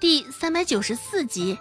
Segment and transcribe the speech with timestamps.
[0.00, 1.58] 第三百九十四集。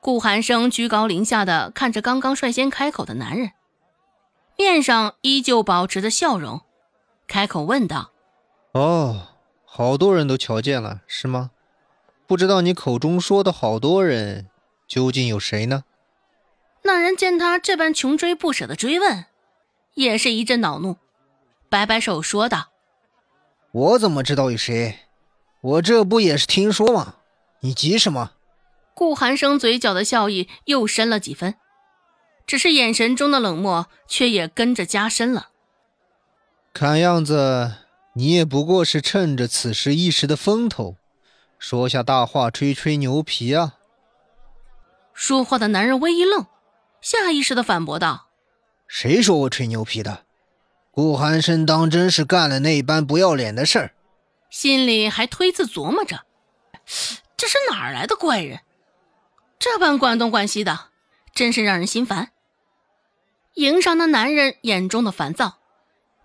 [0.00, 3.50] 顾寒生居高临下的看着刚刚率先开口的男人，
[4.56, 6.62] 面上依旧保持着笑容，
[7.26, 8.12] 开口问道
[8.72, 9.32] ：“哦，
[9.66, 11.50] 好多人都瞧见了，是吗？
[12.26, 14.48] 不知道你口中说的好多人，
[14.88, 15.84] 究竟有谁呢？”
[16.84, 19.26] 那人见他这般穷追不舍的追问，
[19.92, 20.96] 也是一阵恼怒。
[21.76, 22.68] 摆摆手说道
[23.70, 25.00] ：“我怎么知道有谁？
[25.60, 27.16] 我这不也是听说吗？
[27.60, 28.32] 你急什么？”
[28.96, 31.56] 顾寒生嘴角的笑意又深了几分，
[32.46, 35.50] 只是眼神中的冷漠却也跟着加深了。
[36.72, 37.74] 看样子
[38.14, 40.96] 你也不过是趁着此时一时的风头，
[41.58, 43.74] 说下大话吹吹牛皮啊！
[45.12, 46.46] 说话的男人微一愣，
[47.02, 48.28] 下意识的反驳道
[48.88, 50.24] ：“谁说我吹牛皮的？”
[50.96, 53.92] 顾寒生当真是干了那般不要脸的事儿，
[54.48, 56.22] 心里还推自琢磨着：
[57.36, 58.60] 这是哪儿来的怪人，
[59.58, 60.86] 这般管东管西的，
[61.34, 62.30] 真是让人心烦。
[63.56, 65.58] 迎上那男人眼中的烦躁，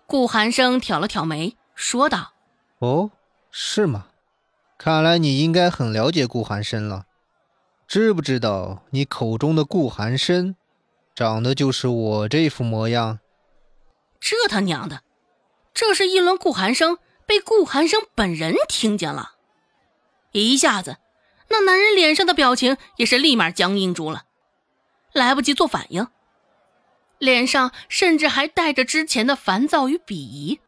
[0.08, 2.32] 顾寒生挑了挑眉，说道
[2.80, 3.12] ：“哦，
[3.52, 4.08] 是吗？
[4.78, 7.08] 看来你应该很了解顾寒生了。
[7.90, 10.56] 知不知道你口中的顾寒生，
[11.14, 13.20] 长得就是我这副模样？”
[14.22, 15.02] 这他娘的！
[15.74, 19.36] 这是议论顾寒生，被顾寒生本人听见了，
[20.32, 20.98] 一下子，
[21.50, 24.26] 那男人脸上的表情也是立马僵硬住了，
[25.12, 26.08] 来不及做反应，
[27.18, 30.60] 脸上甚至还带着之前的烦躁与鄙夷。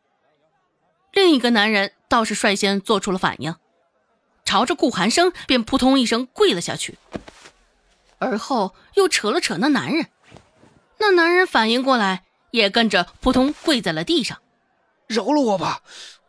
[1.12, 3.56] 另一个男人倒是率先做出了反应，
[4.44, 6.98] 朝着顾寒生便扑通一声跪了下去，
[8.18, 10.08] 而后又扯了扯那男人，
[10.98, 12.24] 那男人反应过来。
[12.54, 14.38] 也跟着扑通跪在了地上，
[15.08, 15.82] 饶了我吧，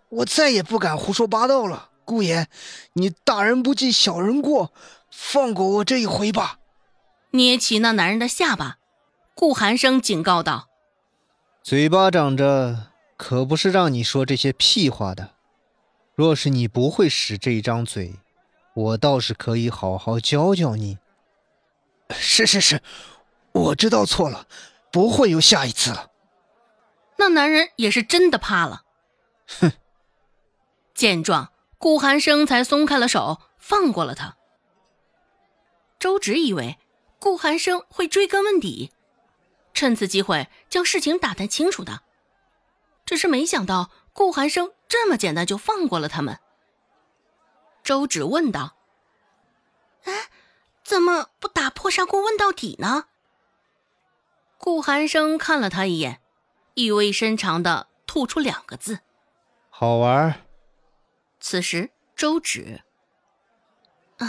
[0.08, 1.90] 我再也不敢胡说八道了。
[2.06, 2.48] 顾言，
[2.94, 4.72] 你大人不计小人过，
[5.10, 6.58] 放过我这一回吧。
[7.32, 8.78] 捏起那男人的下巴，
[9.34, 10.68] 顾寒生警告道
[11.62, 12.86] ：“嘴巴长着，
[13.18, 15.32] 可不是让你说这些屁话的。
[16.14, 18.14] 若是你不会使这张嘴，
[18.74, 20.96] 我倒是可以好好教教你。”
[22.16, 22.80] 是是是，
[23.52, 24.46] 我知道错了，
[24.90, 26.12] 不会有下一次了。
[27.16, 28.84] 那男人也是真的怕了，
[29.60, 29.72] 哼！
[30.94, 34.36] 见状，顾寒生才松开了手，放过了他。
[35.98, 36.78] 周芷以为
[37.18, 38.92] 顾寒生会追根问底，
[39.72, 42.02] 趁此机会将事情打探清楚的，
[43.06, 46.38] 只是没想到顾寒生这么简单就放过了他们。
[47.82, 48.76] 周芷问道
[50.04, 50.30] ：“哎，
[50.82, 53.06] 怎么不打破砂锅问到底呢？”
[54.58, 56.20] 顾寒生看了他一眼。
[56.74, 59.00] 意味深长的吐出两个字
[59.70, 60.40] ：“好玩。”
[61.38, 62.82] 此时，周芷
[64.18, 64.26] 啊，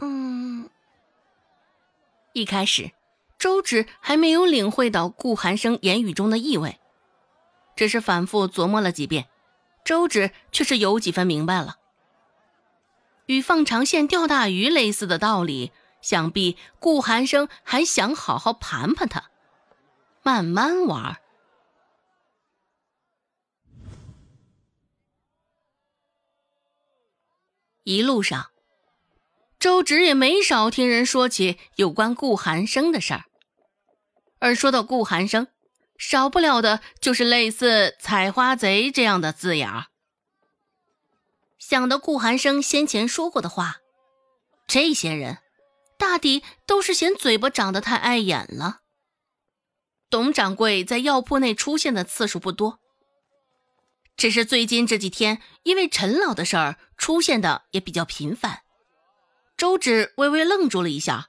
[0.00, 0.68] 嗯，
[2.32, 2.92] 一开始，
[3.38, 6.80] 周芷还没有领会到顾寒生言语中的意味，
[7.76, 9.28] 只是反复琢磨了几遍，
[9.84, 11.76] 周芷却是有几分明白了。
[13.26, 19.30] 与放长线钓大鱼类似的道理，想必顾寒生还想好好盘盘他。
[20.22, 21.20] 慢慢玩。
[27.84, 28.50] 一路上，
[29.58, 33.24] 周芷也没少听人说起有关顾寒生的事儿。
[34.38, 35.48] 而说到顾寒生，
[35.98, 39.86] 少不了的就是类似“采花贼”这样的字眼儿。
[41.58, 43.78] 想到顾寒生先前说过的话，
[44.66, 45.38] 这些人
[45.98, 48.80] 大抵都是嫌嘴巴长得太碍眼了。
[50.10, 52.80] 董掌柜在药铺内出现的次数不多，
[54.16, 58.62] 只是最近这几天因为陈老的事儿出现的也比较频繁。
[59.56, 61.28] 周芷微微愣住了一下，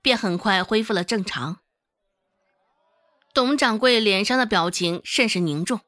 [0.00, 1.58] 便很快恢复了正常。
[3.34, 5.80] 董掌柜脸上的表情甚是凝重，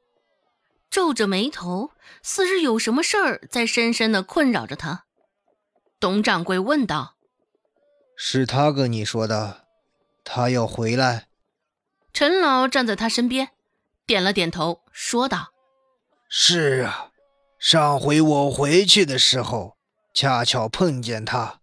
[0.91, 1.93] 皱着眉头，
[2.23, 5.07] 似是有什么事儿在深深的困扰着他。
[5.99, 7.17] 董掌柜问道
[8.19, 9.69] ：“是他跟你说的，
[10.23, 11.26] 他要回来？”
[12.17, 13.51] 陈老站在他身边，
[14.07, 15.49] 点了点头，说道
[16.31, 17.11] ：“是啊，
[17.59, 19.77] 上回我回去的时候，
[20.15, 21.61] 恰巧碰见他。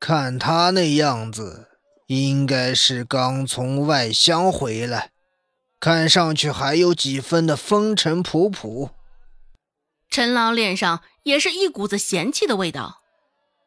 [0.00, 1.68] 看他那样子，
[2.06, 5.10] 应该是刚从外乡回来，
[5.78, 8.88] 看上去还有几分的风尘仆仆。”
[10.08, 13.02] 陈老脸上也是一股子嫌弃的味道，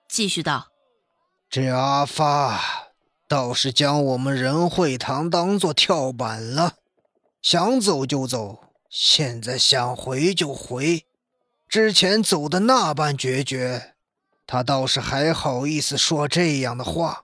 [0.09, 0.69] 继续道
[1.47, 2.85] ：“这阿发。”
[3.27, 6.75] 倒是将我们仁惠堂当做跳板了，
[7.41, 11.05] 想走就走，现在想回就回，
[11.67, 13.95] 之前走的那般决绝，
[14.45, 17.23] 他倒是还好意思说这样的话，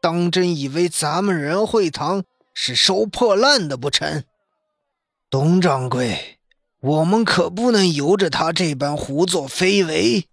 [0.00, 2.22] 当真以为咱们仁惠堂
[2.54, 4.22] 是收破烂的不成？
[5.28, 6.38] 董掌柜，
[6.80, 10.28] 我们可不能由着他这般胡作非为。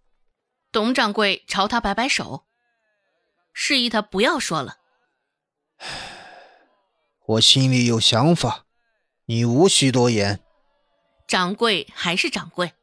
[0.71, 2.43] 董掌柜朝他摆摆手，
[3.51, 4.77] 示意他不要说了。
[7.25, 8.65] 我心里有想法，
[9.25, 10.39] 你无需多言。
[11.27, 12.73] 掌柜还是掌柜，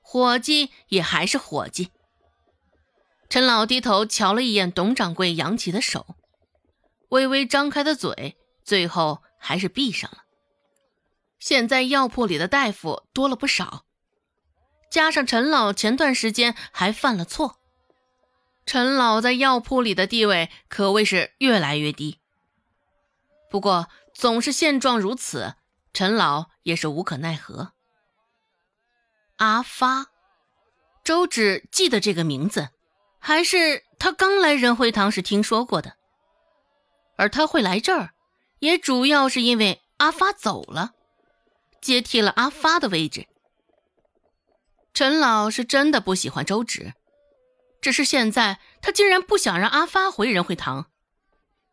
[0.00, 1.90] 伙计也还是伙计。
[3.28, 6.16] 陈老低头瞧了一眼董掌柜扬起的手，
[7.08, 10.24] 微微张开的嘴，最后还是闭上了。
[11.38, 13.84] 现在药铺里的大夫多了不少，
[14.90, 17.58] 加上陈老前段时间还犯了错，
[18.64, 22.18] 陈老在药铺里的地位可谓是越来越低。
[23.52, 25.56] 不过总是现状如此，
[25.92, 27.74] 陈老也是无可奈何。
[29.36, 30.06] 阿发，
[31.04, 32.70] 周芷记得这个名字，
[33.18, 35.98] 还是他刚来仁惠堂时听说过的。
[37.16, 38.14] 而他会来这儿，
[38.60, 40.92] 也主要是因为阿发走了。
[41.82, 43.26] 接替了阿发的位置。
[44.94, 46.94] 陈老是真的不喜欢周芷，
[47.82, 50.86] 只是现在他竟然不想让阿发回仁惠堂。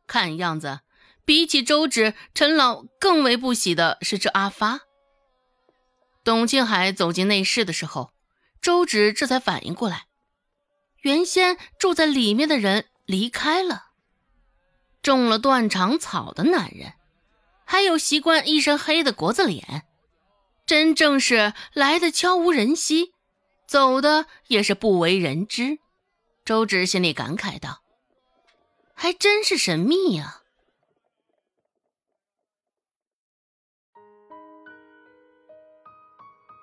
[0.07, 0.81] 看样子，
[1.29, 4.79] 比起周芷，陈老更为不喜的是这阿发。
[6.23, 8.09] 董庆海走进内室的时候，
[8.63, 10.07] 周芷这才反应过来，
[11.01, 13.89] 原先住在里面的人离开了，
[15.03, 16.93] 中了断肠草的男人，
[17.63, 19.83] 还有习惯一身黑的国字脸。
[20.65, 23.13] 真正是来的悄无人息，
[23.67, 25.77] 走的也是不为人知。
[26.43, 27.83] 周芷心里感慨道
[28.95, 30.37] ：“还真是神秘呀。”